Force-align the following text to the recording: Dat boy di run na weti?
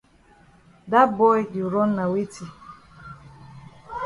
Dat 0.91 1.09
boy 1.17 1.39
di 1.51 1.61
run 1.71 1.91
na 1.95 2.05
weti? 2.13 2.45